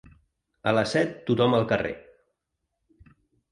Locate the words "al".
1.59-1.69